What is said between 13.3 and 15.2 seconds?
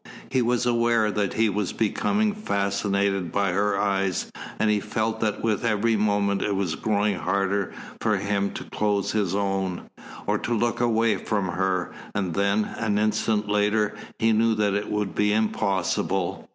later, he knew that it would